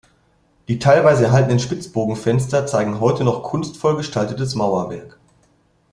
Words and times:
Die 0.67 0.79
teilweise 0.79 1.25
erhaltenen 1.25 1.59
Spitzbogenfenster 1.59 2.65
zeigen 2.65 2.99
heute 2.99 3.23
noch 3.23 3.43
kunstvoll 3.43 3.97
gestaltetes 3.97 4.55
Mauerwerk. 4.55 5.19